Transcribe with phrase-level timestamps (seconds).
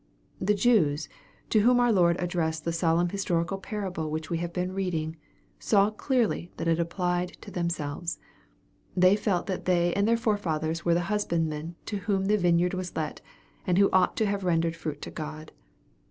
[0.39, 1.07] The Jews,
[1.51, 5.15] to whom our Lord addressed the solemn historical parable which we have been reading,
[5.59, 8.17] saw clearly that it applied to themselves.
[8.97, 12.95] They felt that they and their forefathers were the husbandmen to whom the vineyard was
[12.95, 13.21] let,
[13.67, 15.51] and who ought to have rendered fruit to God.